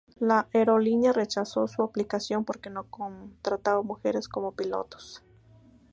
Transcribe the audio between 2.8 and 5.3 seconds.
contrataba mujeres como pilotos.